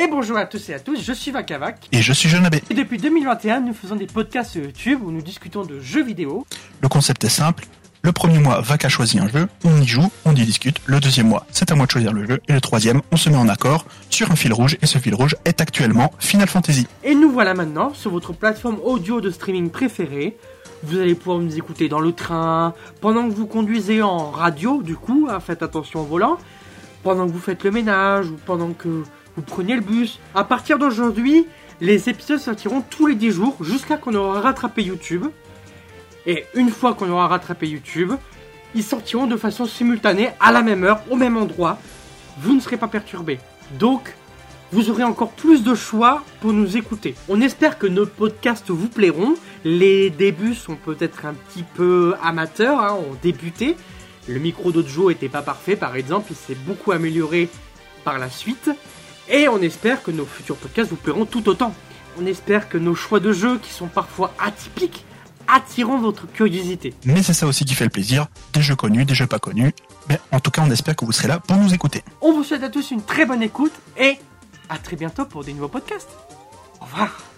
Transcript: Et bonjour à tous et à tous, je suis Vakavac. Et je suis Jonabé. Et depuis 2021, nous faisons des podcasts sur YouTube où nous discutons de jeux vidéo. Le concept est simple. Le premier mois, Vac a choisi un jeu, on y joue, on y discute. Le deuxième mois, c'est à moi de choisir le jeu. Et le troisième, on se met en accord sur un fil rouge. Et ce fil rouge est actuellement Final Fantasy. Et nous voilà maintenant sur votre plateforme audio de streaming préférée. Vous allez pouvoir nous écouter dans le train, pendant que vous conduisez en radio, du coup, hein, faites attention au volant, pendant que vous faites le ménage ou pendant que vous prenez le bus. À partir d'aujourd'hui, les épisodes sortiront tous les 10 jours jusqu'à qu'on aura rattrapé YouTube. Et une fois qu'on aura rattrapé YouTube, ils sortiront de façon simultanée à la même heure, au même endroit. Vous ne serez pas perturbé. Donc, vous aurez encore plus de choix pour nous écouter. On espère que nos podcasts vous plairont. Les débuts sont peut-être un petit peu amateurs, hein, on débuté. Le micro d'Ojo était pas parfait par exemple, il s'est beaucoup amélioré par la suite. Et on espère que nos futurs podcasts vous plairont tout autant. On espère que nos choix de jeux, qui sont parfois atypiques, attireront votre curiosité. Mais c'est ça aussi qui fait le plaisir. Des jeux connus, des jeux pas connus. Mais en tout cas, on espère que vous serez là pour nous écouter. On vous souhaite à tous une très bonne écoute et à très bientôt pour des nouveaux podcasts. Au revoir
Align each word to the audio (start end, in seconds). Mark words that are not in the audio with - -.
Et 0.00 0.08
bonjour 0.08 0.38
à 0.38 0.46
tous 0.46 0.70
et 0.70 0.72
à 0.72 0.80
tous, 0.80 1.04
je 1.04 1.12
suis 1.12 1.30
Vakavac. 1.30 1.86
Et 1.92 2.00
je 2.00 2.14
suis 2.14 2.30
Jonabé. 2.30 2.62
Et 2.70 2.74
depuis 2.74 2.96
2021, 2.96 3.60
nous 3.60 3.74
faisons 3.74 3.96
des 3.96 4.06
podcasts 4.06 4.52
sur 4.52 4.62
YouTube 4.62 5.00
où 5.04 5.10
nous 5.10 5.20
discutons 5.20 5.66
de 5.66 5.78
jeux 5.78 6.02
vidéo. 6.02 6.46
Le 6.80 6.88
concept 6.88 7.22
est 7.24 7.28
simple. 7.28 7.66
Le 8.00 8.10
premier 8.10 8.38
mois, 8.38 8.62
Vac 8.62 8.82
a 8.86 8.88
choisi 8.88 9.18
un 9.18 9.28
jeu, 9.28 9.46
on 9.62 9.78
y 9.78 9.86
joue, 9.86 10.10
on 10.24 10.34
y 10.34 10.46
discute. 10.46 10.80
Le 10.86 11.00
deuxième 11.00 11.28
mois, 11.28 11.44
c'est 11.50 11.70
à 11.70 11.74
moi 11.74 11.84
de 11.84 11.90
choisir 11.90 12.14
le 12.14 12.26
jeu. 12.26 12.40
Et 12.48 12.54
le 12.54 12.62
troisième, 12.62 13.02
on 13.12 13.18
se 13.18 13.28
met 13.28 13.36
en 13.36 13.46
accord 13.46 13.84
sur 14.08 14.30
un 14.30 14.36
fil 14.36 14.54
rouge. 14.54 14.78
Et 14.80 14.86
ce 14.86 14.96
fil 14.96 15.14
rouge 15.14 15.36
est 15.44 15.60
actuellement 15.60 16.10
Final 16.18 16.48
Fantasy. 16.48 16.86
Et 17.04 17.14
nous 17.14 17.30
voilà 17.30 17.52
maintenant 17.52 17.92
sur 17.92 18.10
votre 18.10 18.32
plateforme 18.32 18.78
audio 18.82 19.20
de 19.20 19.28
streaming 19.28 19.68
préférée. 19.68 20.38
Vous 20.82 20.98
allez 20.98 21.14
pouvoir 21.14 21.40
nous 21.40 21.58
écouter 21.58 21.90
dans 21.90 22.00
le 22.00 22.12
train, 22.12 22.72
pendant 23.02 23.28
que 23.28 23.34
vous 23.34 23.46
conduisez 23.46 24.00
en 24.00 24.30
radio, 24.30 24.82
du 24.82 24.96
coup, 24.96 25.28
hein, 25.30 25.40
faites 25.40 25.62
attention 25.62 26.00
au 26.00 26.04
volant, 26.04 26.38
pendant 27.02 27.26
que 27.26 27.32
vous 27.32 27.38
faites 27.38 27.64
le 27.64 27.70
ménage 27.70 28.28
ou 28.30 28.38
pendant 28.46 28.72
que 28.72 29.02
vous 29.36 29.42
prenez 29.42 29.74
le 29.74 29.80
bus. 29.80 30.18
À 30.34 30.44
partir 30.44 30.78
d'aujourd'hui, 30.78 31.46
les 31.80 32.08
épisodes 32.08 32.38
sortiront 32.38 32.82
tous 32.82 33.06
les 33.06 33.14
10 33.14 33.30
jours 33.30 33.56
jusqu'à 33.60 33.96
qu'on 33.96 34.14
aura 34.14 34.40
rattrapé 34.40 34.82
YouTube. 34.82 35.26
Et 36.26 36.44
une 36.54 36.70
fois 36.70 36.94
qu'on 36.94 37.10
aura 37.10 37.28
rattrapé 37.28 37.66
YouTube, 37.66 38.12
ils 38.74 38.84
sortiront 38.84 39.26
de 39.26 39.36
façon 39.36 39.66
simultanée 39.66 40.30
à 40.40 40.52
la 40.52 40.62
même 40.62 40.84
heure, 40.84 41.00
au 41.10 41.16
même 41.16 41.36
endroit. 41.36 41.78
Vous 42.38 42.54
ne 42.54 42.60
serez 42.60 42.76
pas 42.76 42.88
perturbé. 42.88 43.38
Donc, 43.78 44.14
vous 44.72 44.90
aurez 44.90 45.02
encore 45.02 45.32
plus 45.32 45.64
de 45.64 45.74
choix 45.74 46.22
pour 46.40 46.52
nous 46.52 46.76
écouter. 46.76 47.14
On 47.28 47.40
espère 47.40 47.78
que 47.78 47.86
nos 47.86 48.06
podcasts 48.06 48.70
vous 48.70 48.88
plairont. 48.88 49.34
Les 49.64 50.10
débuts 50.10 50.54
sont 50.54 50.76
peut-être 50.76 51.26
un 51.26 51.34
petit 51.34 51.64
peu 51.74 52.14
amateurs, 52.22 52.78
hein, 52.80 52.96
on 53.10 53.14
débuté. 53.22 53.76
Le 54.28 54.38
micro 54.38 54.70
d'Ojo 54.70 55.10
était 55.10 55.28
pas 55.28 55.42
parfait 55.42 55.74
par 55.76 55.96
exemple, 55.96 56.28
il 56.30 56.36
s'est 56.36 56.54
beaucoup 56.54 56.92
amélioré 56.92 57.48
par 58.04 58.18
la 58.18 58.30
suite. 58.30 58.70
Et 59.30 59.48
on 59.48 59.60
espère 59.62 60.02
que 60.02 60.10
nos 60.10 60.26
futurs 60.26 60.56
podcasts 60.56 60.90
vous 60.90 60.96
plairont 60.96 61.24
tout 61.24 61.48
autant. 61.48 61.72
On 62.20 62.26
espère 62.26 62.68
que 62.68 62.78
nos 62.78 62.96
choix 62.96 63.20
de 63.20 63.32
jeux, 63.32 63.58
qui 63.58 63.72
sont 63.72 63.86
parfois 63.86 64.34
atypiques, 64.38 65.04
attireront 65.46 65.98
votre 65.98 66.26
curiosité. 66.30 66.94
Mais 67.04 67.22
c'est 67.22 67.32
ça 67.32 67.46
aussi 67.46 67.64
qui 67.64 67.74
fait 67.74 67.84
le 67.84 67.90
plaisir. 67.90 68.26
Des 68.52 68.62
jeux 68.62 68.76
connus, 68.76 69.04
des 69.04 69.14
jeux 69.14 69.26
pas 69.28 69.38
connus. 69.38 69.72
Mais 70.08 70.18
en 70.32 70.40
tout 70.40 70.50
cas, 70.50 70.62
on 70.66 70.70
espère 70.70 70.96
que 70.96 71.04
vous 71.04 71.12
serez 71.12 71.28
là 71.28 71.38
pour 71.38 71.56
nous 71.56 71.72
écouter. 71.72 72.02
On 72.20 72.32
vous 72.32 72.42
souhaite 72.42 72.64
à 72.64 72.70
tous 72.70 72.90
une 72.90 73.02
très 73.02 73.24
bonne 73.24 73.42
écoute 73.42 73.72
et 73.96 74.18
à 74.68 74.78
très 74.78 74.96
bientôt 74.96 75.24
pour 75.24 75.44
des 75.44 75.52
nouveaux 75.52 75.68
podcasts. 75.68 76.10
Au 76.80 76.84
revoir 76.84 77.29